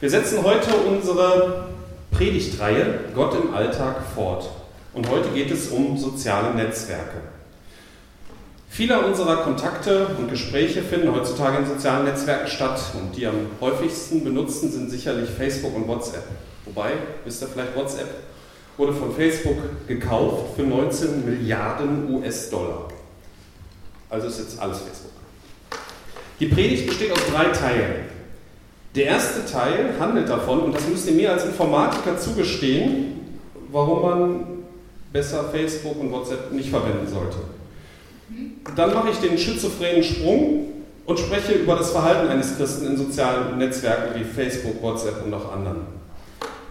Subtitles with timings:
[0.00, 1.64] Wir setzen heute unsere
[2.12, 4.48] Predigtreihe Gott im Alltag fort.
[4.94, 7.16] Und heute geht es um soziale Netzwerke.
[8.68, 14.22] Viele unserer Kontakte und Gespräche finden heutzutage in sozialen Netzwerken statt und die am häufigsten
[14.22, 16.22] benutzten sind sicherlich Facebook und WhatsApp.
[16.64, 16.92] Wobei,
[17.24, 18.08] wisst ihr vielleicht, WhatsApp
[18.76, 19.56] wurde von Facebook
[19.88, 22.86] gekauft für 19 Milliarden US-Dollar.
[24.08, 25.10] Also ist jetzt alles Facebook.
[26.38, 28.17] Die Predigt besteht aus drei Teilen.
[28.94, 33.20] Der erste Teil handelt davon, und das müsst ihr mir als Informatiker zugestehen,
[33.70, 34.46] warum man
[35.12, 37.38] besser Facebook und WhatsApp nicht verwenden sollte.
[38.76, 40.66] Dann mache ich den schizophrenen Sprung
[41.06, 45.52] und spreche über das Verhalten eines Christen in sozialen Netzwerken wie Facebook, WhatsApp und auch
[45.52, 45.98] anderen.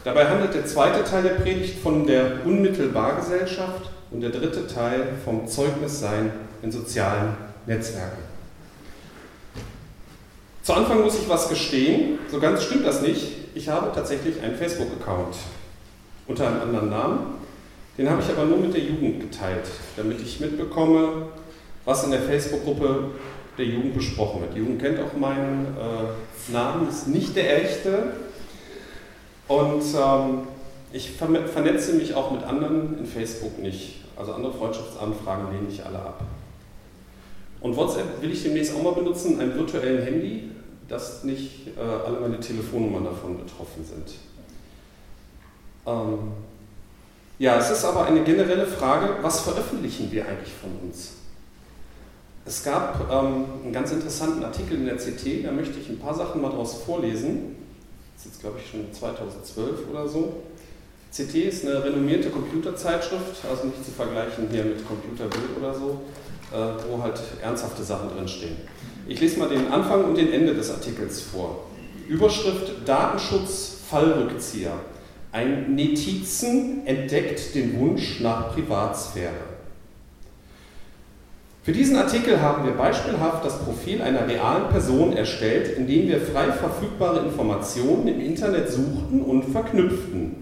[0.04, 5.48] Dabei handelt der zweite Teil der Predigt von der Unmittelbargesellschaft und der dritte Teil vom
[5.48, 8.37] Zeugnissein in sozialen Netzwerken.
[10.68, 13.26] Zu Anfang muss ich was gestehen, so ganz stimmt das nicht.
[13.56, 15.34] Ich habe tatsächlich einen Facebook-Account
[16.28, 17.20] unter einem anderen Namen.
[17.98, 21.28] Den habe ich aber nur mit der Jugend geteilt, damit ich mitbekomme,
[21.86, 23.12] was in der Facebook-Gruppe
[23.58, 24.56] der Jugend besprochen wird.
[24.56, 28.12] Die Jugend kennt auch meinen äh, Namen, ist nicht der echte.
[29.48, 30.48] Und ähm,
[30.92, 34.04] ich vernetze mich auch mit anderen in Facebook nicht.
[34.18, 36.26] Also andere Freundschaftsanfragen lehne ich alle ab.
[37.62, 40.50] Und WhatsApp will ich demnächst auch mal benutzen, einem virtuellen Handy,
[40.88, 44.16] dass nicht äh, alle meine Telefonnummern davon betroffen sind.
[45.86, 46.32] Ähm,
[47.40, 51.14] ja, es ist aber eine generelle Frage, was veröffentlichen wir eigentlich von uns?
[52.46, 56.16] Es gab ähm, einen ganz interessanten Artikel in der CT, da möchte ich ein paar
[56.16, 57.58] Sachen mal draus vorlesen.
[58.16, 60.42] Das ist jetzt, glaube ich, schon 2012 oder so.
[61.12, 66.02] CT ist eine renommierte Computerzeitschrift, also nicht zu vergleichen hier mit Computerbild oder so,
[66.54, 68.58] äh, wo halt ernsthafte Sachen drinstehen.
[69.10, 71.66] Ich lese mal den Anfang und den Ende des Artikels vor.
[72.10, 74.74] Überschrift Datenschutz Fallrückzieher.
[75.32, 79.58] Ein Netizen entdeckt den Wunsch nach Privatsphäre.
[81.64, 86.52] Für diesen Artikel haben wir beispielhaft das Profil einer realen Person erstellt, indem wir frei
[86.52, 90.38] verfügbare Informationen im Internet suchten und verknüpften.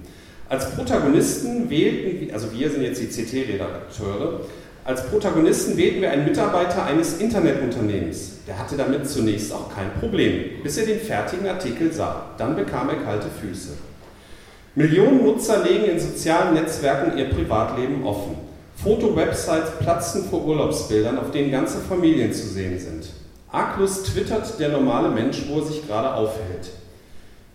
[0.50, 4.41] Als Protagonisten wählten, also wir sind jetzt die CT-Redakteure,
[4.85, 8.34] als Protagonisten wählten wir einen Mitarbeiter eines Internetunternehmens.
[8.47, 12.28] Der hatte damit zunächst auch kein Problem, bis er den fertigen Artikel sah.
[12.38, 13.72] Dann bekam er kalte Füße.
[14.75, 18.35] Millionen Nutzer legen in sozialen Netzwerken ihr Privatleben offen.
[18.75, 23.07] Foto-Websites platzen vor Urlaubsbildern, auf denen ganze Familien zu sehen sind.
[23.52, 26.69] Arglos twittert der normale Mensch, wo er sich gerade aufhält.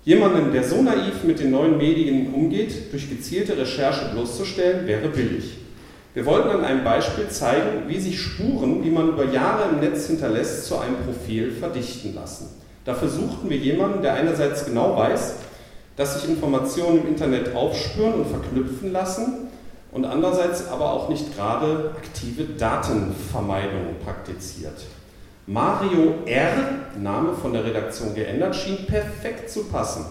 [0.02, 5.59] Jemanden, der so naiv mit den neuen Medien umgeht, durch gezielte Recherche bloßzustellen, wäre billig.
[6.12, 10.09] Wir wollten an einem Beispiel zeigen, wie sich Spuren, die man über Jahre im Netz
[10.09, 12.48] hinterlässt, zu einem Profil verdichten lassen.
[12.84, 15.34] Dafür suchten wir jemanden, der einerseits genau weiß,
[15.97, 19.48] dass sich Informationen im Internet aufspüren und verknüpfen lassen
[19.93, 24.87] und andererseits aber auch nicht gerade aktive Datenvermeidung praktiziert.
[25.47, 26.53] Mario R.,
[26.98, 30.06] Name von der Redaktion geändert, schien perfekt zu passen.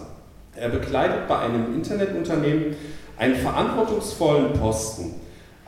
[0.55, 2.75] Er bekleidet bei einem Internetunternehmen
[3.17, 5.15] einen verantwortungsvollen Posten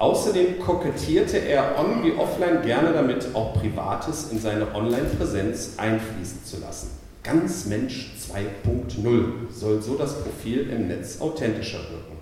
[0.02, 6.60] Außerdem kokettierte er on wie offline gerne damit, auch Privates in seine Online-Präsenz einfließen zu
[6.60, 6.90] lassen.
[7.22, 12.18] Ganz Mensch 2.0 soll so das Profil im Netz authentischer wirken.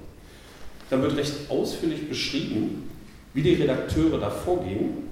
[0.89, 2.91] Dann wird recht ausführlich beschrieben,
[3.33, 5.07] wie die Redakteure da vorgehen.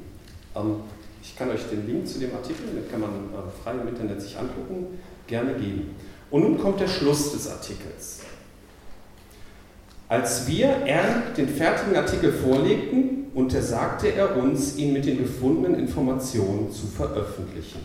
[0.53, 0.81] Ähm,
[1.23, 4.21] ich kann euch den Link zu dem Artikel, den kann man äh, frei im Internet
[4.21, 5.95] sich angucken, gerne geben.
[6.29, 8.23] Und nun kommt der Schluss des Artikels.
[10.09, 16.71] Als wir R den fertigen Artikel vorlegten, untersagte er uns, ihn mit den gefundenen Informationen
[16.71, 17.81] zu veröffentlichen.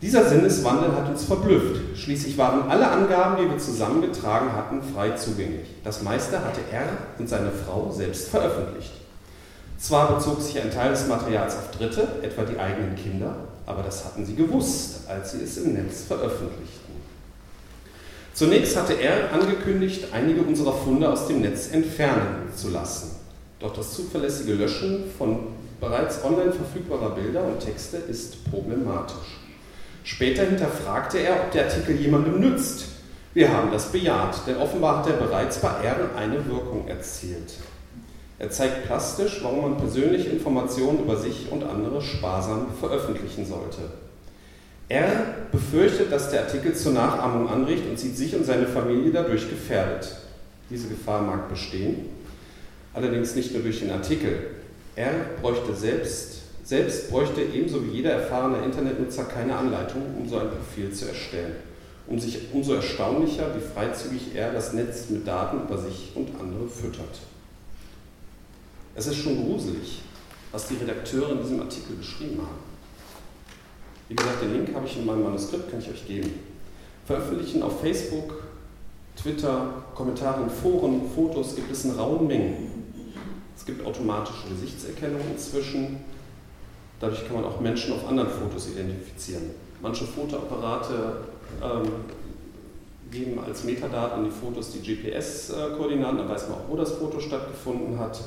[0.00, 1.96] Dieser Sinneswandel hat uns verblüfft.
[1.96, 5.66] Schließlich waren alle Angaben, die wir zusammengetragen hatten, frei zugänglich.
[5.82, 6.86] Das meiste hatte er
[7.18, 8.92] und seine Frau selbst veröffentlicht.
[9.78, 13.36] Zwar bezog sich ein Teil des Materials auf Dritte, etwa die eigenen Kinder,
[13.66, 16.94] aber das hatten sie gewusst, als sie es im Netz veröffentlichten.
[18.36, 23.12] Zunächst hatte er angekündigt, einige unserer Funde aus dem Netz entfernen zu lassen.
[23.60, 25.38] Doch das zuverlässige Löschen von
[25.80, 29.40] bereits online verfügbarer Bilder und Texte ist problematisch.
[30.04, 32.84] Später hinterfragte er, ob der Artikel jemandem nützt.
[33.32, 37.54] Wir haben das bejaht, denn offenbar hat er bereits bei R eine Wirkung erzielt.
[38.38, 43.80] Er zeigt plastisch, warum man persönliche Informationen über sich und andere sparsam veröffentlichen sollte.
[44.88, 49.48] Er befürchtet, dass der Artikel zur Nachahmung anregt und sieht sich und seine Familie dadurch
[49.50, 50.16] gefährdet.
[50.70, 52.06] Diese Gefahr mag bestehen,
[52.94, 54.50] allerdings nicht nur durch den Artikel.
[54.94, 60.50] Er bräuchte selbst, selbst bräuchte ebenso wie jeder erfahrene Internetnutzer keine Anleitung, um so ein
[60.50, 61.54] Profil zu erstellen.
[62.08, 66.68] um sich umso erstaunlicher, wie freizügig er das Netz mit Daten über sich und andere
[66.68, 67.18] füttert.
[68.94, 70.02] Es ist schon gruselig,
[70.52, 72.75] was die Redakteure in diesem Artikel beschrieben haben.
[74.08, 76.30] Wie gesagt, den Link habe ich in meinem Manuskript, kann ich euch geben.
[77.06, 78.42] Veröffentlichen auf Facebook,
[79.20, 82.84] Twitter, Kommentare in Foren, Fotos gibt es in rauen Mengen.
[83.56, 86.00] Es gibt automatische Gesichtserkennung inzwischen.
[87.00, 89.50] Dadurch kann man auch Menschen auf anderen Fotos identifizieren.
[89.82, 91.24] Manche Fotoapparate
[91.62, 91.92] ähm,
[93.10, 97.98] geben als Metadaten die Fotos die GPS-Koordinaten, dann weiß man auch, wo das Foto stattgefunden
[97.98, 98.20] hat.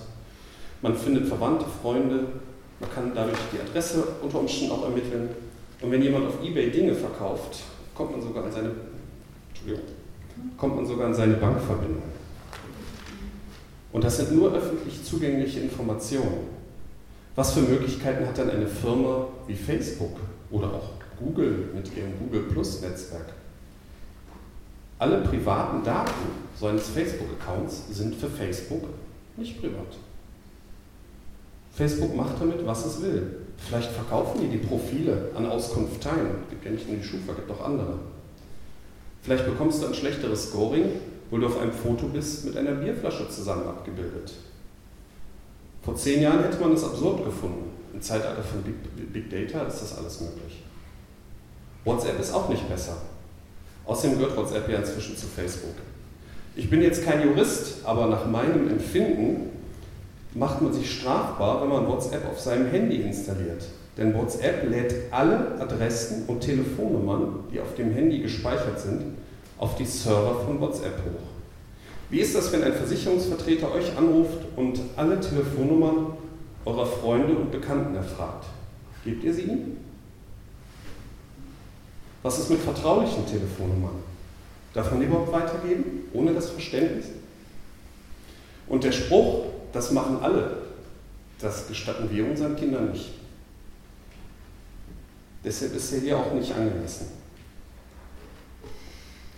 [0.82, 2.26] Man findet Verwandte, Freunde,
[2.80, 5.30] man kann dadurch die Adresse unter Umständen auch ermitteln.
[5.82, 7.64] Und wenn jemand auf Ebay Dinge verkauft,
[7.96, 8.72] kommt man sogar an seine,
[10.58, 12.04] kommt man sogar an seine Bankverbindung.
[13.92, 16.48] Und das sind nur öffentlich zugängliche Informationen.
[17.36, 20.18] Was für Möglichkeiten hat dann eine Firma wie Facebook
[20.52, 23.34] oder auch Google mit ihrem Google Plus Netzwerk?
[25.00, 26.12] Alle privaten Daten
[26.60, 28.84] so eines Facebook-Accounts sind für Facebook
[29.38, 29.98] nicht privat.
[31.74, 33.39] Facebook macht damit, was es will.
[33.68, 36.28] Vielleicht verkaufen die die Profile an Auskunfteien.
[36.44, 38.00] Es gibt ja nicht nur die Schufa, gibt auch andere.
[39.22, 40.86] Vielleicht bekommst du ein schlechteres Scoring,
[41.30, 44.34] weil du auf einem Foto bist mit einer Bierflasche zusammen abgebildet.
[45.84, 47.72] Vor zehn Jahren hätte man es absurd gefunden.
[47.94, 50.64] Im Zeitalter von Big, Big Data ist das alles möglich.
[51.86, 52.98] WhatsApp ist auch nicht besser.
[53.86, 55.76] Außerdem gehört WhatsApp ja inzwischen zu Facebook.
[56.56, 59.50] Ich bin jetzt kein Jurist, aber nach meinem Empfinden
[60.34, 63.64] macht man sich strafbar, wenn man WhatsApp auf seinem Handy installiert.
[63.98, 69.18] Denn WhatsApp lädt alle Adressen und Telefonnummern, die auf dem Handy gespeichert sind,
[69.58, 71.28] auf die Server von WhatsApp hoch.
[72.10, 76.14] Wie ist das, wenn ein Versicherungsvertreter euch anruft und alle Telefonnummern
[76.66, 78.46] eurer Freunde und Bekannten erfragt?
[79.04, 79.78] Gebt ihr sie ihm?
[82.24, 84.04] Was ist mit vertraulichen Telefonnummern?
[84.74, 87.06] Darf man die überhaupt weitergeben, ohne das Verständnis?
[88.68, 90.58] Und der Spruch, das machen alle,
[91.40, 93.10] das gestatten wir unseren Kindern nicht.
[95.44, 97.08] Deshalb ist er hier auch nicht angemessen.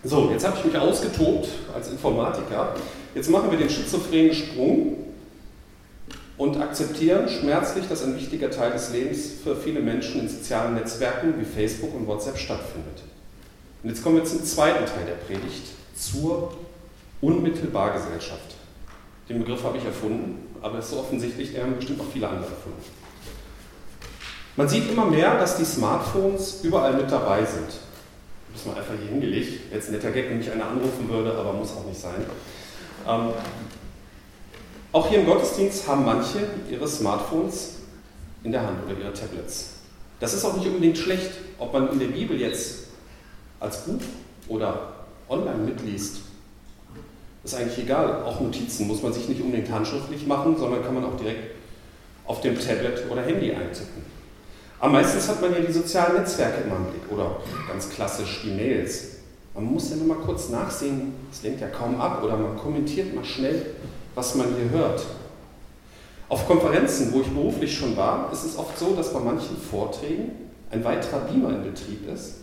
[0.03, 2.75] So, jetzt habe ich mich ausgetobt als Informatiker.
[3.13, 4.97] Jetzt machen wir den schizophrenen Sprung
[6.37, 11.35] und akzeptieren schmerzlich, dass ein wichtiger Teil des Lebens für viele Menschen in sozialen Netzwerken
[11.39, 13.03] wie Facebook und WhatsApp stattfindet.
[13.83, 16.53] Und jetzt kommen wir zum zweiten Teil der Predigt, zur
[17.21, 18.55] Unmittelbargesellschaft.
[19.31, 22.27] Den Begriff habe ich erfunden, aber es ist so offensichtlich, der haben bestimmt auch viele
[22.27, 22.83] andere erfunden.
[24.57, 27.69] Man sieht immer mehr, dass die Smartphones überall mit dabei sind.
[28.53, 29.71] Das mal einfach hier hingelegt.
[29.71, 32.25] Jetzt ein netter Gag, wenn mich einer anrufen würde, aber muss auch nicht sein.
[33.07, 33.29] Ähm,
[34.91, 36.39] auch hier im Gottesdienst haben manche
[36.69, 37.77] ihre Smartphones
[38.43, 39.75] in der Hand oder ihre Tablets.
[40.19, 42.87] Das ist auch nicht unbedingt schlecht, ob man in der Bibel jetzt
[43.61, 44.01] als Buch
[44.49, 46.17] oder online mitliest.
[47.43, 48.23] Ist eigentlich egal.
[48.23, 51.55] Auch Notizen muss man sich nicht unbedingt handschriftlich machen, sondern kann man auch direkt
[52.25, 54.03] auf dem Tablet oder Handy eintippen.
[54.79, 58.51] Aber meistens hat man ja die sozialen Netzwerke immer im Blick oder ganz klassisch die
[58.51, 59.17] Mails.
[59.53, 63.13] Man muss ja nur mal kurz nachsehen, es lenkt ja kaum ab oder man kommentiert
[63.13, 63.75] mal schnell,
[64.15, 65.05] was man hier hört.
[66.29, 70.31] Auf Konferenzen, wo ich beruflich schon war, ist es oft so, dass bei manchen Vorträgen
[70.71, 72.35] ein weiterer Beamer in Betrieb ist,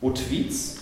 [0.00, 0.78] wo Tweets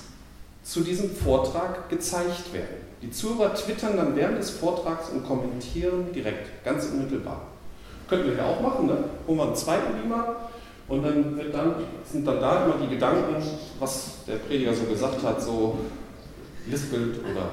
[0.64, 2.85] zu diesem Vortrag gezeigt werden.
[3.06, 7.42] Die Zuhörer twittern dann während des Vortrags und kommentieren direkt, ganz unmittelbar.
[8.08, 8.96] Könnten wir ja auch machen, ne?
[9.28, 10.34] Holen wir einen zweiten Beamer
[10.88, 13.36] und dann, dann, sind dann da immer die Gedanken,
[13.78, 15.78] was der Prediger so gesagt hat, so
[16.68, 17.52] lispelt oder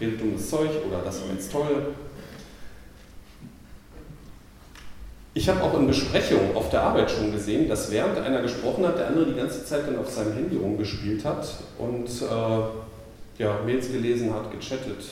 [0.00, 1.94] redet dummes Zeug oder das war jetzt toll.
[5.32, 8.98] Ich habe auch in Besprechungen auf der Arbeit schon gesehen, dass während einer gesprochen hat,
[8.98, 11.46] der andere die ganze Zeit dann auf seinem Handy rumgespielt hat
[11.78, 12.95] und äh,
[13.38, 15.04] ja, Mails gelesen hat, gechattet.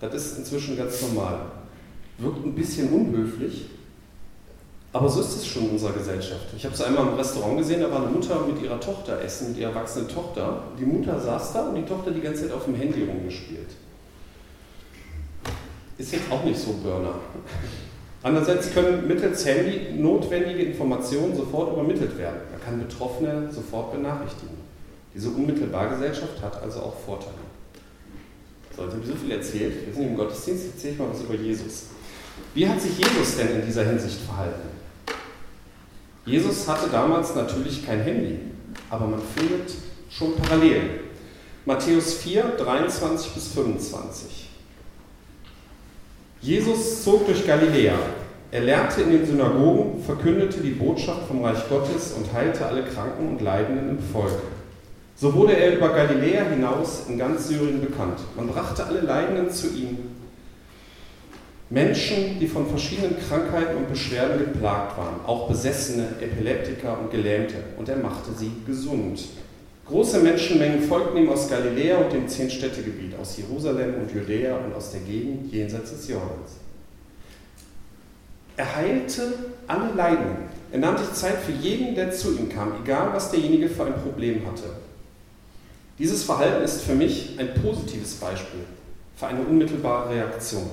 [0.00, 1.40] Das ist inzwischen ganz normal.
[2.18, 3.66] Wirkt ein bisschen unhöflich,
[4.92, 6.46] aber so ist es schon in unserer Gesellschaft.
[6.56, 9.50] Ich habe es einmal im Restaurant gesehen, da war eine Mutter mit ihrer Tochter essen,
[9.50, 10.64] mit ihrer erwachsenen Tochter.
[10.78, 13.68] Die Mutter saß da und die Tochter die ganze Zeit auf dem Handy rumgespielt.
[15.96, 17.14] Ist jetzt auch nicht so Burner.
[18.22, 22.40] Andererseits können mittels Handy notwendige Informationen sofort übermittelt werden.
[22.50, 24.59] Man kann Betroffene sofort benachrichtigen.
[25.14, 27.34] Diese Unmittelbargesellschaft hat also auch Vorteile.
[28.76, 29.86] So, jetzt habe ich so viel erzählt.
[29.86, 31.86] Wir sind im Gottesdienst, jetzt erzähle ich mal was über Jesus.
[32.54, 34.68] Wie hat sich Jesus denn in dieser Hinsicht verhalten?
[36.24, 38.38] Jesus hatte damals natürlich kein Handy,
[38.88, 39.74] aber man findet
[40.08, 40.90] schon Parallelen.
[41.64, 44.48] Matthäus 4, 23 bis 25.
[46.40, 47.98] Jesus zog durch Galiläa.
[48.50, 53.28] Er lehrte in den Synagogen, verkündete die Botschaft vom Reich Gottes und heilte alle Kranken
[53.28, 54.40] und Leidenden im Volk.
[55.20, 58.18] So wurde er über Galiläa hinaus in ganz Syrien bekannt.
[58.36, 59.98] Man brachte alle Leidenden zu ihm.
[61.68, 67.90] Menschen, die von verschiedenen Krankheiten und Beschwerden geplagt waren, auch Besessene, Epileptiker und Gelähmte, und
[67.90, 69.26] er machte sie gesund.
[69.86, 74.92] Große Menschenmengen folgten ihm aus Galiläa und dem Zehnstädtegebiet, aus Jerusalem und Judäa und aus
[74.92, 76.52] der Gegend jenseits des Jordans.
[78.56, 79.34] Er heilte
[79.66, 80.48] alle Leiden.
[80.72, 84.00] Er nahm sich Zeit für jeden, der zu ihm kam, egal was derjenige für ein
[84.02, 84.89] Problem hatte.
[86.00, 88.60] Dieses Verhalten ist für mich ein positives Beispiel
[89.16, 90.70] für eine unmittelbare Reaktion.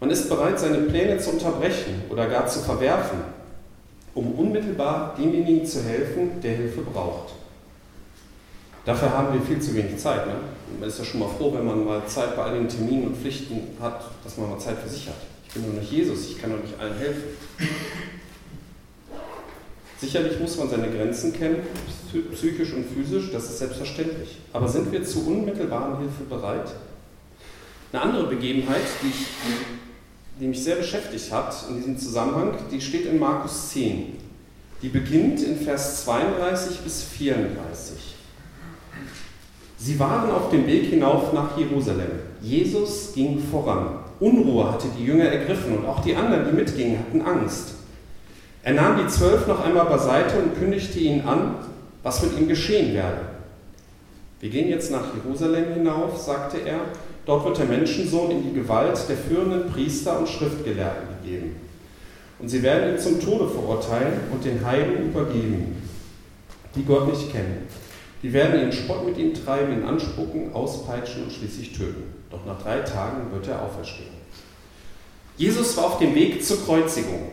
[0.00, 3.20] Man ist bereit, seine Pläne zu unterbrechen oder gar zu verwerfen,
[4.12, 7.34] um unmittelbar demjenigen zu helfen, der Hilfe braucht.
[8.84, 10.26] Dafür haben wir viel zu wenig Zeit.
[10.26, 10.34] Ne?
[10.80, 13.16] Man ist ja schon mal froh, wenn man mal Zeit bei all den Terminen und
[13.16, 15.14] Pflichten hat, dass man mal Zeit für sich hat.
[15.46, 17.22] Ich bin nur nicht Jesus, ich kann doch nicht allen helfen.
[20.04, 21.60] Sicherlich muss man seine Grenzen kennen,
[22.32, 24.36] psychisch und physisch, das ist selbstverständlich.
[24.52, 26.68] Aber sind wir zu unmittelbaren Hilfe bereit?
[27.90, 29.26] Eine andere Begebenheit, die, ich,
[30.38, 34.18] die mich sehr beschäftigt hat in diesem Zusammenhang, die steht in Markus 10.
[34.82, 37.96] Die beginnt in Vers 32 bis 34.
[39.78, 42.10] Sie waren auf dem Weg hinauf nach Jerusalem.
[42.42, 44.00] Jesus ging voran.
[44.20, 47.74] Unruhe hatte die Jünger ergriffen und auch die anderen, die mitgingen, hatten Angst.
[48.64, 51.56] Er nahm die Zwölf noch einmal beiseite und kündigte ihnen an,
[52.02, 53.20] was mit ihm geschehen werde.
[54.40, 56.80] Wir gehen jetzt nach Jerusalem hinauf, sagte er.
[57.26, 61.56] Dort wird der Menschensohn in die Gewalt der führenden Priester und Schriftgelehrten gegeben.
[62.38, 65.82] Und sie werden ihn zum Tode verurteilen und den Heiden übergeben,
[66.74, 67.66] die Gott nicht kennen.
[68.22, 72.04] Die werden ihn Spott mit ihm treiben, ihn anspucken, auspeitschen und schließlich töten.
[72.30, 74.14] Doch nach drei Tagen wird er auferstehen.
[75.36, 77.30] Jesus war auf dem Weg zur Kreuzigung.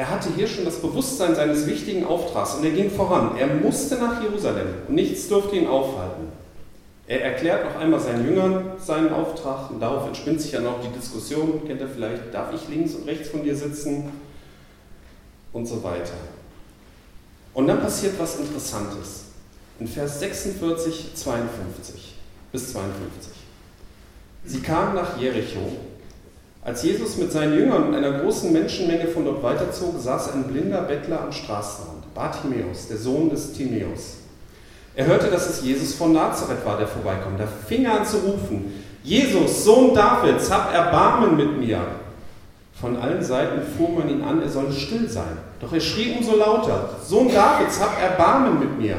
[0.00, 3.36] Er hatte hier schon das Bewusstsein seines wichtigen Auftrags und er ging voran.
[3.36, 6.28] Er musste nach Jerusalem und nichts durfte ihn aufhalten.
[7.06, 10.88] Er erklärt noch einmal seinen Jüngern seinen Auftrag und darauf entspinnt sich ja noch die
[10.88, 14.10] Diskussion, kennt ihr vielleicht, darf ich links und rechts von dir sitzen
[15.52, 16.14] und so weiter.
[17.52, 19.24] Und dann passiert was Interessantes.
[19.80, 22.14] In Vers 46, 52
[22.52, 23.32] bis 52.
[24.46, 25.72] Sie kamen nach Jericho
[26.62, 30.82] als Jesus mit seinen Jüngern und einer großen Menschenmenge von dort weiterzog, saß ein blinder
[30.82, 34.18] Bettler am Straßenrand, Bartimäus, der Sohn des Timäus.
[34.94, 37.40] Er hörte, dass es Jesus von Nazareth war, der vorbeikommt.
[37.40, 41.80] Da fing er an zu rufen, Jesus, Sohn Davids, hab Erbarmen mit mir.
[42.78, 45.38] Von allen Seiten fuhr man ihn an, er solle still sein.
[45.60, 48.96] Doch er schrie umso lauter, Sohn Davids, hab Erbarmen mit mir.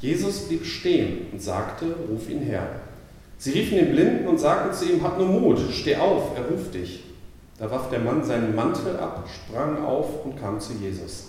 [0.00, 2.66] Jesus blieb stehen und sagte, ruf ihn her.
[3.38, 6.74] Sie riefen den Blinden und sagten zu ihm, hab nur Mut, steh auf, er ruft
[6.74, 7.04] dich.
[7.58, 11.28] Da warf der Mann seinen Mantel ab, sprang auf und kam zu Jesus.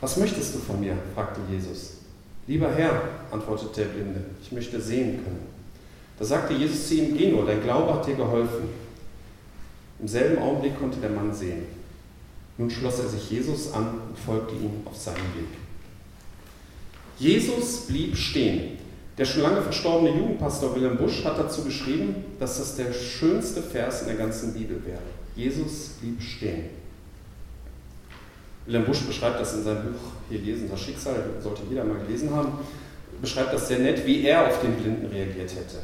[0.00, 0.96] Was möchtest du von mir?
[1.14, 1.98] fragte Jesus.
[2.46, 5.46] Lieber Herr, antwortete der Blinde, ich möchte sehen können.
[6.18, 8.68] Da sagte Jesus zu ihm, geh nur, dein Glaube hat dir geholfen.
[10.00, 11.62] Im selben Augenblick konnte der Mann sehen.
[12.58, 15.48] Nun schloss er sich Jesus an und folgte ihm auf seinem Weg.
[17.18, 18.71] Jesus blieb stehen.
[19.18, 24.02] Der schon lange verstorbene Jugendpastor Wilhelm Busch hat dazu geschrieben, dass das der schönste Vers
[24.02, 25.02] in der ganzen Bibel wäre.
[25.36, 26.70] Jesus blieb stehen.
[28.64, 30.00] Wilhelm Busch beschreibt das in seinem Buch
[30.30, 32.52] Hier lesen das Schicksal, sollte jeder mal gelesen haben,
[33.20, 35.78] beschreibt das sehr nett, wie er auf den Blinden reagiert hätte.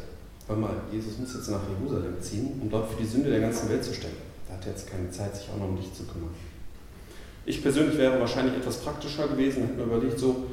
[0.47, 3.68] Hör mal, Jesus muss jetzt nach Jerusalem ziehen, um dort für die Sünde der ganzen
[3.68, 4.16] Welt zu sterben.
[4.49, 6.30] Da hat er jetzt keine Zeit, sich auch noch um dich zu kümmern.
[7.44, 10.44] Ich persönlich wäre wahrscheinlich etwas praktischer gewesen, hätte mir überlegt, so,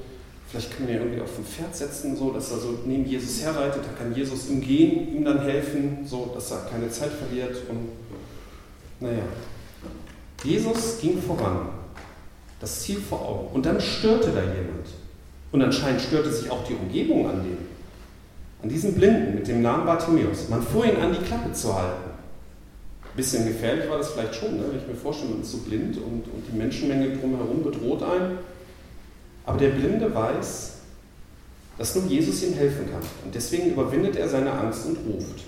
[0.48, 3.42] Vielleicht kann man ja irgendwie auf ein Pferd setzen, so dass er so neben Jesus
[3.42, 3.82] herreitet.
[3.84, 7.56] Da kann Jesus im Gehen ihm dann helfen, so dass er keine Zeit verliert.
[7.68, 7.90] Und
[9.00, 9.24] naja,
[10.44, 11.70] Jesus ging voran,
[12.60, 13.48] das Ziel vor Augen.
[13.56, 14.88] Und dann störte da jemand.
[15.52, 17.58] Und anscheinend störte sich auch die Umgebung an dem.
[18.62, 20.50] An diesem Blinden mit dem Namen Bartimäus.
[20.50, 22.12] Man fuhr ihn an, die Klappe zu halten.
[23.16, 24.66] Bisschen gefährlich war das vielleicht schon, ne?
[24.70, 28.40] wenn ich mir vorstelle, man ist so blind und, und die Menschenmenge drumherum bedroht einen.
[29.46, 30.74] Aber der Blinde weiß,
[31.78, 33.02] dass nur Jesus ihm helfen kann.
[33.24, 35.44] Und deswegen überwindet er seine Angst und ruft.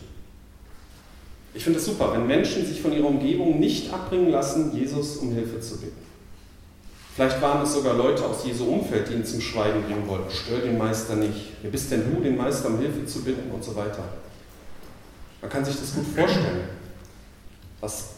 [1.53, 5.31] Ich finde es super, wenn Menschen sich von ihrer Umgebung nicht abbringen lassen, Jesus um
[5.31, 6.05] Hilfe zu bitten.
[7.15, 10.29] Vielleicht waren es sogar Leute aus Jesu Umfeld, die ihn zum Schweigen bringen wollten.
[10.29, 11.53] Stör den Meister nicht.
[11.63, 14.03] Wer bist denn du, den Meister um Hilfe zu bitten und so weiter.
[15.41, 16.69] Man kann sich das gut vorstellen,
[17.79, 18.09] was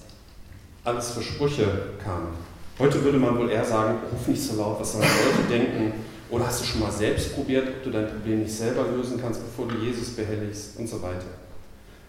[0.83, 2.33] alles für Sprüche kamen.
[2.79, 5.93] Heute würde man wohl eher sagen, ruf nicht so laut, was sollen Leute denken?
[6.29, 9.41] Oder hast du schon mal selbst probiert, ob du dein Problem nicht selber lösen kannst,
[9.43, 11.25] bevor du Jesus behelligst und so weiter.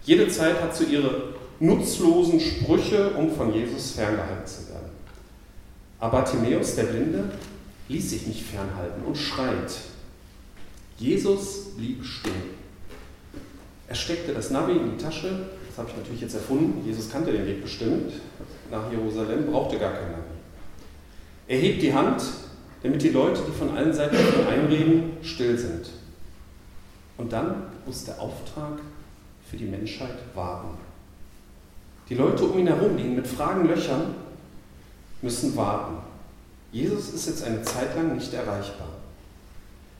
[0.04, 4.90] Jede Zeit hat so ihre nutzlosen Sprüche, um von Jesus ferngehalten zu werden.
[5.98, 7.24] Aber Timäus, der Blinde,
[7.88, 9.72] ließ sich nicht fernhalten und schreit.
[10.98, 12.60] Jesus blieb stehen.
[13.88, 17.32] Er steckte das Navi in die Tasche, das habe ich natürlich jetzt erfunden, Jesus kannte
[17.32, 18.12] den Weg bestimmt,
[18.70, 20.39] nach Jerusalem, brauchte gar kein Navi.
[21.50, 22.22] Er hebt die Hand,
[22.80, 24.16] damit die Leute, die von allen Seiten
[24.48, 25.90] einreden, still sind.
[27.18, 28.78] Und dann muss der Auftrag
[29.50, 30.78] für die Menschheit warten.
[32.08, 34.14] Die Leute um ihn herum, die ihn mit Fragen löchern,
[35.22, 35.96] müssen warten.
[36.70, 38.90] Jesus ist jetzt eine Zeit lang nicht erreichbar.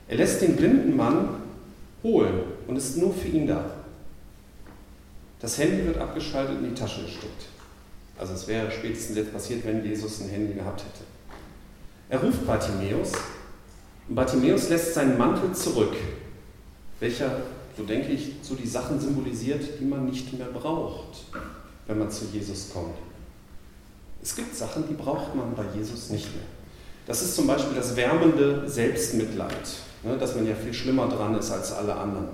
[0.07, 1.41] Er lässt den blinden Mann
[2.01, 3.71] holen und ist nur für ihn da.
[5.41, 7.47] Das Handy wird abgeschaltet und in die Tasche gesteckt.
[8.17, 11.03] Also es wäre spätestens jetzt passiert, wenn Jesus ein Handy gehabt hätte.
[12.11, 13.13] Er ruft Bartimäus
[14.09, 15.95] und Bartimäus lässt seinen Mantel zurück,
[16.99, 17.37] welcher,
[17.77, 21.23] so denke ich, so die Sachen symbolisiert, die man nicht mehr braucht,
[21.87, 22.95] wenn man zu Jesus kommt.
[24.21, 26.43] Es gibt Sachen, die braucht man bei Jesus nicht mehr.
[27.07, 29.69] Das ist zum Beispiel das wärmende Selbstmitleid,
[30.03, 32.27] ne, dass man ja viel schlimmer dran ist als alle anderen.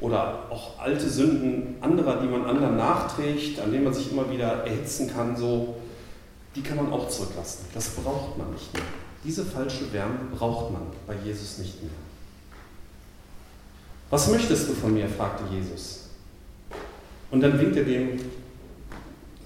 [0.00, 4.64] Oder auch alte Sünden anderer, die man anderen nachträgt, an denen man sich immer wieder
[4.64, 5.76] erhitzen kann, so,
[6.56, 7.66] die kann man auch zurücklassen.
[7.74, 8.82] Das braucht man nicht mehr.
[9.22, 11.92] Diese falsche Wärme braucht man bei Jesus nicht mehr.
[14.10, 15.08] Was möchtest du von mir?
[15.08, 16.08] fragte Jesus.
[17.30, 18.18] Und dann winkt er dem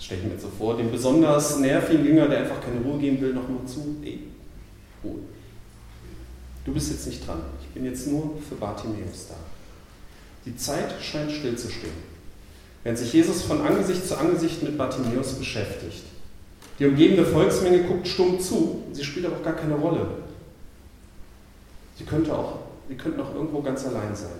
[0.01, 2.99] das stelle ich mir jetzt so vor, dem besonders nervigen Jünger, der einfach keine Ruhe
[2.99, 4.21] geben will, nochmal zu, ey,
[5.05, 5.19] Ruhe.
[6.65, 7.43] Du bist jetzt nicht dran.
[7.61, 9.35] Ich bin jetzt nur für Bartimäus da.
[10.47, 11.93] Die Zeit scheint stillzustehen,
[12.83, 16.05] während sich Jesus von Angesicht zu Angesicht mit Bartimäus beschäftigt.
[16.81, 20.07] Die umgebende Volksmenge guckt stumm zu, sie spielt aber auch gar keine Rolle.
[21.99, 24.31] Sie könnte auch, sie könnten auch irgendwo ganz allein sein.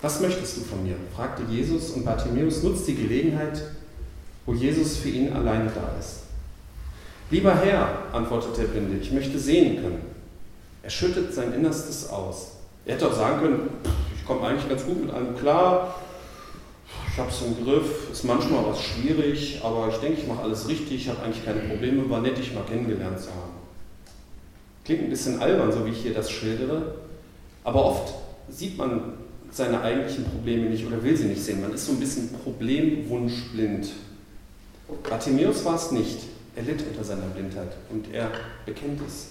[0.00, 0.96] Was möchtest du von mir?
[1.14, 3.62] fragte Jesus und Bartimäus nutzt die Gelegenheit,
[4.46, 6.20] wo Jesus für ihn alleine da ist.
[7.30, 10.00] Lieber Herr, antwortet der Blinde, ich möchte sehen können.
[10.82, 12.52] Er schüttet sein Innerstes aus.
[12.86, 13.70] Er hätte auch sagen können,
[14.16, 16.00] ich komme eigentlich ganz gut mit allem klar,
[17.16, 20.68] ich habe es im Griff, ist manchmal was schwierig, aber ich denke, ich mache alles
[20.68, 23.54] richtig, ich habe eigentlich keine Probleme, war nett, dich mal kennengelernt zu haben.
[24.84, 26.96] Klingt ein bisschen albern, so wie ich hier das schildere,
[27.64, 28.12] aber oft
[28.50, 29.14] sieht man
[29.50, 31.62] seine eigentlichen Probleme nicht oder will sie nicht sehen.
[31.62, 33.88] Man ist so ein bisschen problemwunschblind.
[35.08, 36.18] Bartimäus war es nicht.
[36.54, 38.30] Er litt unter seiner Blindheit und er
[38.66, 39.28] bekennt es.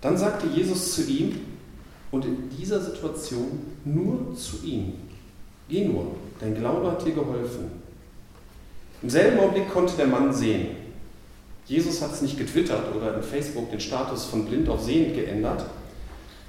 [0.00, 1.36] Dann sagte Jesus zu ihm,
[2.10, 4.94] und in dieser Situation nur zu ihm,
[5.68, 7.70] geh nur, dein Glaube hat dir geholfen.
[9.02, 10.68] Im selben Augenblick konnte der Mann sehen.
[11.66, 15.64] Jesus hat es nicht getwittert oder in Facebook den Status von blind auf sehend geändert,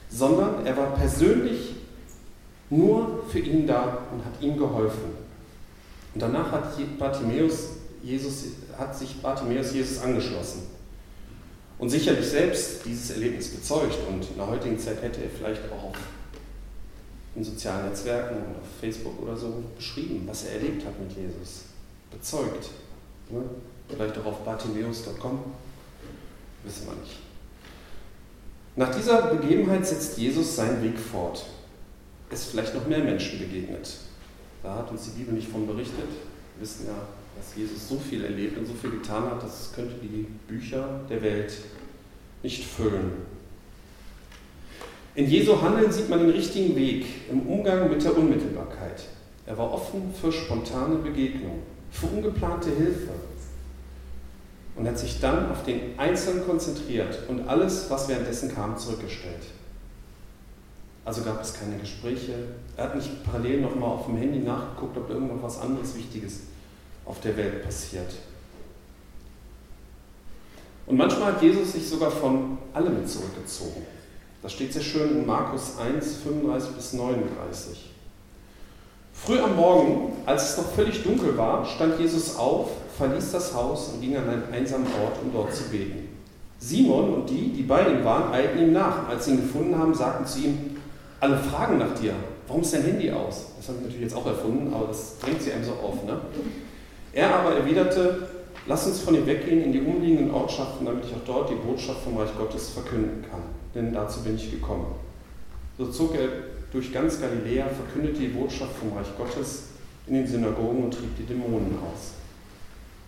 [0.10, 1.76] sondern er war persönlich
[2.70, 5.20] nur für ihn da und hat ihm geholfen.
[6.14, 7.70] Und danach hat, Bartimäus
[8.02, 8.46] Jesus,
[8.78, 10.64] hat sich Bartimäus Jesus angeschlossen.
[11.78, 13.98] Und sicherlich selbst dieses Erlebnis bezeugt.
[14.08, 15.94] Und in der heutigen Zeit hätte er vielleicht auch
[17.36, 21.66] in sozialen Netzwerken und auf Facebook oder so beschrieben, was er erlebt hat mit Jesus.
[22.12, 22.70] Bezeugt.
[23.30, 23.42] Ne?
[23.88, 25.40] Vielleicht auch auf bartimäus.com.
[26.64, 27.18] Wissen wir nicht.
[28.76, 31.46] Nach dieser Begebenheit setzt Jesus seinen Weg fort.
[32.30, 33.98] Ist vielleicht noch mehr Menschen begegnet.
[34.64, 36.10] Da hat uns die Bibel nicht von berichtet.
[36.56, 39.96] Wir wissen ja, dass Jesus so viel erlebt und so viel getan hat, das könnte
[40.02, 41.54] die Bücher der Welt
[42.44, 43.39] nicht füllen.
[45.20, 49.04] In Jesu Handeln sieht man den richtigen Weg im Umgang mit der Unmittelbarkeit.
[49.46, 53.12] Er war offen für spontane Begegnungen, für ungeplante Hilfe
[54.78, 59.44] und hat sich dann auf den Einzelnen konzentriert und alles, was währenddessen kam, zurückgestellt.
[61.04, 62.36] Also gab es keine Gespräche.
[62.78, 66.44] Er hat nicht parallel nochmal auf dem Handy nachgeguckt, ob irgendwo was anderes Wichtiges
[67.04, 68.14] auf der Welt passiert.
[70.86, 73.99] Und manchmal hat Jesus sich sogar von allem zurückgezogen.
[74.42, 77.90] Das steht sehr schön in Markus 1, 35 bis 39.
[79.14, 83.90] Früh am Morgen, als es noch völlig dunkel war, stand Jesus auf, verließ das Haus
[83.90, 86.08] und ging an einen einsamen Ort, um dort zu beten.
[86.58, 89.10] Simon und die, die bei ihm waren, eilten ihm nach.
[89.10, 90.78] Als sie ihn gefunden haben, sagten zu ihm,
[91.20, 92.14] alle fragen nach dir.
[92.48, 93.48] Warum ist dein Handy aus?
[93.58, 96.04] Das habe ich natürlich jetzt auch erfunden, aber das drängt sie einem so auf.
[96.06, 96.18] Ne?
[97.12, 98.28] Er aber erwiderte,
[98.68, 102.02] lass uns von ihm weggehen in die umliegenden Ortschaften, damit ich auch dort die Botschaft
[102.04, 103.59] vom Reich Gottes verkünden kann.
[103.76, 104.96] Denn dazu bin ich gekommen.
[105.78, 106.28] So zog er
[106.72, 109.64] durch ganz Galiläa, verkündete die Botschaft vom Reich Gottes
[110.08, 112.14] in den Synagogen und trieb die Dämonen aus.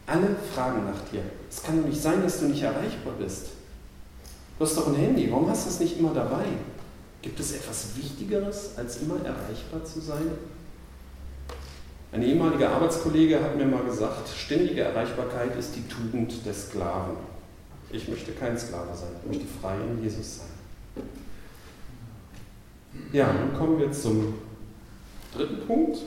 [0.08, 1.22] Alle fragen nach dir.
[1.50, 3.48] Es kann doch nicht sein, dass du nicht erreichbar bist.
[4.58, 6.46] Du hast doch ein Handy, warum hast du es nicht immer dabei?
[7.22, 10.32] Gibt es etwas Wichtigeres, als immer erreichbar zu sein?
[12.12, 17.16] Ein ehemaliger Arbeitskollege hat mir mal gesagt, ständige Erreichbarkeit ist die Tugend des Sklaven.
[17.92, 21.06] Ich möchte kein Sklave sein, ich möchte frei in Jesus sein.
[23.12, 24.36] Ja, nun kommen wir zum
[25.34, 26.00] dritten Punkt,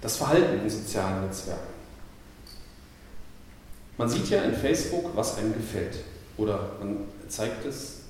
[0.00, 1.74] das Verhalten in sozialen Netzwerken.
[3.98, 5.96] Man sieht ja in Facebook, was einem gefällt.
[6.36, 8.00] Oder man zeigt es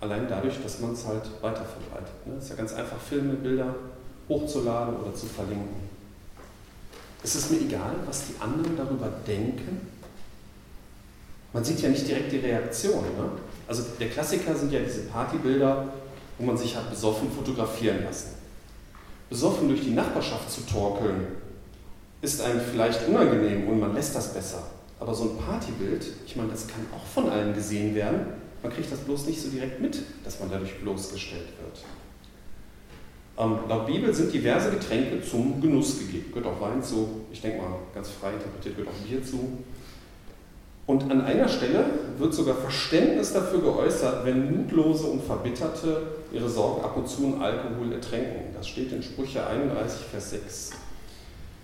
[0.00, 2.12] allein dadurch, dass man es halt weiterverbreitet.
[2.24, 2.38] Es ne?
[2.38, 3.74] ist ja ganz einfach, Filme, Bilder
[4.28, 5.88] hochzuladen oder zu verlinken.
[7.22, 9.88] Es ist mir egal, was die anderen darüber denken.
[11.52, 13.02] Man sieht ja nicht direkt die Reaktion.
[13.02, 13.30] Ne?
[13.66, 15.92] Also der Klassiker sind ja diese Partybilder,
[16.38, 18.34] wo man sich hat besoffen fotografieren lassen.
[19.28, 21.26] Besoffen durch die Nachbarschaft zu torkeln,
[22.22, 24.62] ist einem vielleicht unangenehm und man lässt das besser.
[24.98, 28.26] Aber so ein Partybild, ich meine, das kann auch von allen gesehen werden.
[28.62, 31.84] Man kriegt das bloß nicht so direkt mit, dass man dadurch bloßgestellt wird.
[33.38, 36.26] Ähm, laut Bibel sind diverse Getränke zum Genuss gegeben.
[36.34, 39.58] Gehört auch Wein zu, ich denke mal ganz frei interpretiert, gehört auch Bier zu.
[40.90, 41.84] Und an einer Stelle
[42.18, 47.40] wird sogar Verständnis dafür geäußert, wenn Mutlose und Verbitterte ihre Sorgen ab und zu in
[47.40, 48.52] Alkohol ertränken.
[48.56, 50.70] Das steht in Sprüche 31, Vers 6.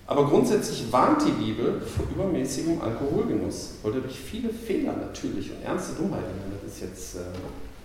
[0.07, 5.97] Aber grundsätzlich warnt die Bibel vor übermäßigem Alkoholgenuss, weil dadurch viele Fehler natürlich und ernste
[5.97, 6.31] Dummheiten,
[6.63, 7.19] das ist jetzt, äh,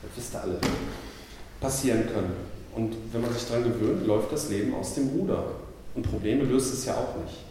[0.03, 0.59] das wisst ihr alle,
[1.59, 2.33] passieren können.
[2.75, 5.43] Und wenn man sich daran gewöhnt, läuft das Leben aus dem Ruder.
[5.95, 7.50] Und Probleme löst es ja auch nicht.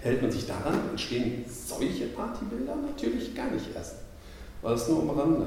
[0.00, 3.96] Hält man sich daran, entstehen solche Partybilder natürlich gar nicht erst.
[4.62, 5.46] Weil es nur am Rande.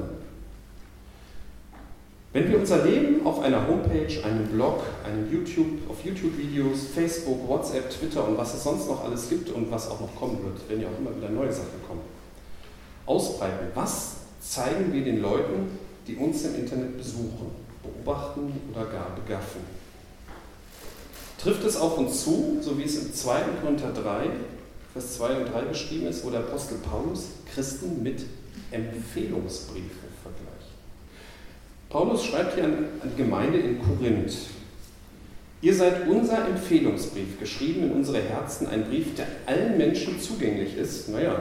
[2.34, 7.90] Wenn wir unser Leben auf einer Homepage, einem Blog, einem YouTube, auf YouTube-Videos, Facebook, WhatsApp,
[7.90, 10.80] Twitter und was es sonst noch alles gibt und was auch noch kommen wird, wenn
[10.80, 12.00] ja auch immer wieder neue Sachen kommen,
[13.04, 17.50] ausbreiten, was zeigen wir den Leuten, die uns im Internet besuchen,
[17.82, 19.81] beobachten oder gar begaffen?
[21.42, 23.40] Trifft es auf uns zu, so wie es im 2.
[23.60, 24.30] Korinther 3,
[24.92, 28.24] Vers 2 und 3 beschrieben ist, wo der Apostel Paulus Christen mit
[28.70, 30.12] Empfehlungsbriefen
[31.92, 34.32] Paulus schreibt hier an die Gemeinde in Korinth.
[35.60, 41.10] Ihr seid unser Empfehlungsbrief, geschrieben in unsere Herzen, ein Brief, der allen Menschen zugänglich ist.
[41.10, 41.36] Naja,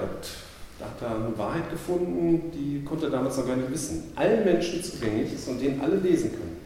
[0.77, 4.11] da hat er eine Wahrheit gefunden, die konnte er damals noch gar nicht wissen.
[4.15, 6.57] Allen Menschen zugänglich ist und den alle lesen können.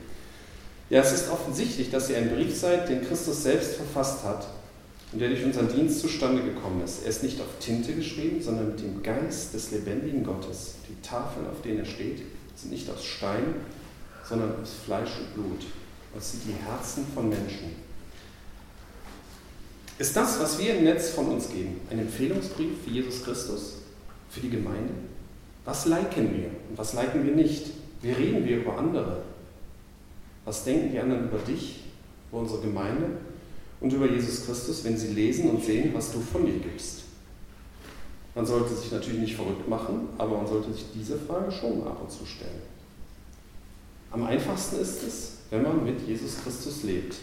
[0.89, 4.48] Ja, es ist offensichtlich, dass ihr ein Brief seid, den Christus selbst verfasst hat
[5.12, 7.04] und der durch unseren Dienst zustande gekommen ist.
[7.04, 10.76] Er ist nicht auf Tinte geschrieben, sondern mit dem Geist des lebendigen Gottes.
[10.88, 12.21] Die Tafeln, auf denen er steht,
[12.56, 13.56] sind nicht aus Stein,
[14.28, 15.65] sondern aus Fleisch und Blut.
[16.13, 17.76] Das sind die Herzen von Menschen.
[19.98, 23.78] Ist das, was wir im Netz von uns geben, ein Empfehlungsbrief für Jesus Christus,
[24.30, 24.93] für die Gemeinde?
[25.63, 27.67] Was liken wir und was liken wir nicht?
[28.02, 29.24] Wie reden wir über andere?
[30.45, 31.84] Was denken die anderen über dich,
[32.29, 33.17] über unsere Gemeinde
[33.81, 37.03] und über Jesus Christus, wenn sie lesen und sehen, was du von dir gibst?
[38.36, 41.99] Man sollte sich natürlich nicht verrückt machen, aber man sollte sich diese Frage schon ab
[42.01, 42.62] und zu stellen.
[44.12, 47.15] Am einfachsten ist es, wenn man mit Jesus Christus lebt.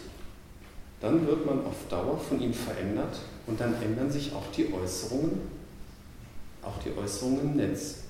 [1.00, 5.40] Dann wird man auf Dauer von ihm verändert und dann ändern sich auch die Äußerungen,
[6.62, 8.04] auch die Äußerungen im Netz.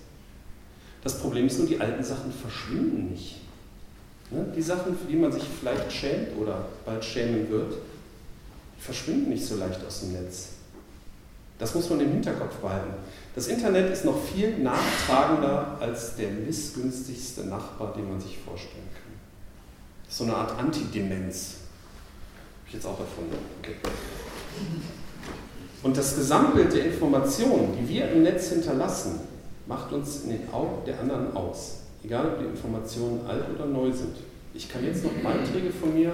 [1.02, 3.40] Das Problem ist nur, die alten Sachen verschwinden nicht.
[4.32, 4.52] Ne?
[4.56, 7.74] Die Sachen, für die man sich vielleicht schämt oder bald schämen wird,
[8.78, 10.48] verschwinden nicht so leicht aus dem Netz.
[11.58, 12.94] Das muss man im Hinterkopf behalten.
[13.34, 19.12] Das Internet ist noch viel nachtragender als der missgünstigste Nachbar, den man sich vorstellen kann.
[20.04, 21.54] Das ist so eine Art Antidemenz.
[22.58, 23.36] Habe ich jetzt auch erfunden.
[23.60, 23.76] Okay.
[25.82, 29.20] Und das Gesamtbild der Informationen, die wir im Netz hinterlassen,
[29.66, 31.81] macht uns in den Augen der anderen aus.
[32.04, 34.16] Egal, ob die Informationen alt oder neu sind.
[34.54, 36.12] Ich kann jetzt noch Beiträge von mir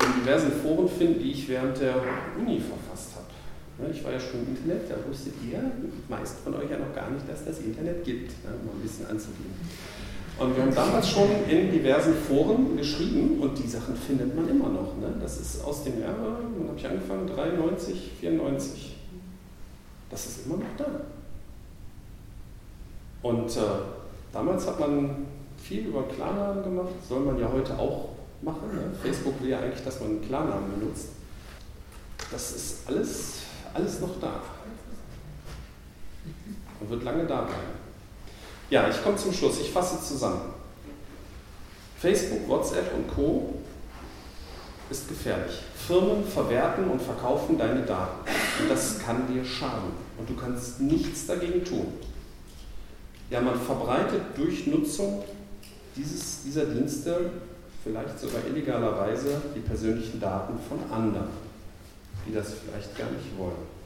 [0.00, 1.96] in diversen Foren finden, die ich während der
[2.38, 3.92] Uni verfasst habe.
[3.92, 5.60] Ich war ja schon im Internet, da wusstet ihr,
[6.08, 9.06] meist von euch ja noch gar nicht, dass das Internet gibt, ne, um ein bisschen
[9.06, 9.52] anzugeben.
[10.38, 14.68] Und wir haben damals schon in diversen Foren geschrieben und die Sachen findet man immer
[14.68, 14.96] noch.
[14.98, 15.14] Ne?
[15.20, 17.26] Das ist aus dem Jahr, wann habe ich angefangen?
[17.26, 18.96] 93, 94.
[20.10, 20.86] Das ist immer noch da.
[23.22, 23.60] Und äh,
[24.36, 28.10] damals hat man viel über Klarnamen gemacht, soll man ja heute auch
[28.42, 28.68] machen.
[28.72, 28.92] Ne?
[29.02, 31.08] Facebook will ja eigentlich, dass man Klarnamen benutzt.
[32.30, 33.46] Das ist alles
[33.76, 34.40] alles noch da.
[36.80, 37.86] Und wird lange da bleiben.
[38.70, 39.60] Ja, ich komme zum Schluss.
[39.60, 40.40] Ich fasse zusammen.
[41.98, 43.54] Facebook, WhatsApp und Co.
[44.90, 45.62] ist gefährlich.
[45.86, 48.28] Firmen verwerten und verkaufen deine Daten.
[48.60, 49.92] Und das kann dir schaden.
[50.18, 51.92] Und du kannst nichts dagegen tun.
[53.30, 55.24] Ja, man verbreitet durch Nutzung
[55.96, 57.30] dieses, dieser Dienste
[57.82, 61.46] vielleicht sogar illegalerweise die persönlichen Daten von anderen
[62.26, 63.76] die das vielleicht gar nicht wollen.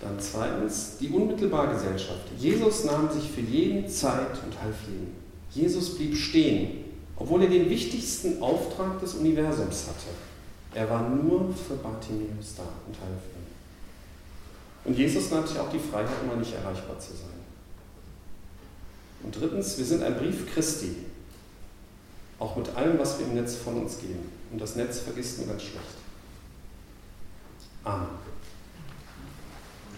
[0.00, 2.22] Dann zweitens die unmittelbare Gesellschaft.
[2.38, 5.08] Jesus nahm sich für jeden Zeit und half jedem.
[5.50, 6.84] Jesus blieb stehen,
[7.16, 10.10] obwohl er den wichtigsten Auftrag des Universums hatte.
[10.74, 13.40] Er war nur für Bartimäus da und half ihm.
[14.84, 17.39] Und Jesus nannte sich auch die Freiheit, immer nicht erreichbar zu sein.
[19.22, 20.96] Und drittens, wir sind ein Brief Christi.
[22.38, 24.30] Auch mit allem, was wir im Netz von uns geben.
[24.50, 25.84] Und das Netz vergisst nur ganz schlecht.
[27.84, 28.08] Amen.